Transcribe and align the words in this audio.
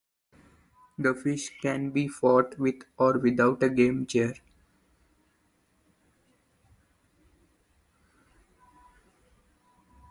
The 0.97 1.13
fish 1.13 1.59
can 1.61 1.91
be 1.91 2.07
fought 2.07 2.57
with 2.57 2.79
or 2.97 3.19
without 3.19 3.61
a 3.61 3.69
game-chair. 3.69 4.33